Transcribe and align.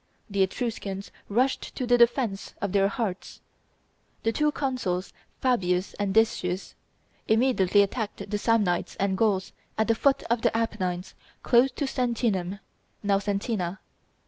The 0.31 0.41
Etruscans 0.41 1.11
rushed 1.29 1.75
to 1.75 1.85
the 1.85 1.95
defence 1.95 2.55
of 2.59 2.71
their 2.71 2.87
hearths. 2.87 3.39
The 4.23 4.31
two 4.31 4.51
consuls, 4.51 5.13
Fabius 5.41 5.93
and 5.93 6.11
Decius, 6.11 6.73
immediately 7.27 7.83
attacked 7.83 8.27
the 8.31 8.37
Samnites 8.39 8.95
and 8.99 9.15
Gauls 9.15 9.53
at 9.77 9.87
the 9.87 9.93
foot 9.93 10.23
of 10.23 10.41
the 10.41 10.57
Apennines, 10.57 11.13
close 11.43 11.69
to 11.73 11.85
Sentinum 11.85 12.61
(now 13.03 13.19
Sentina). 13.19 13.77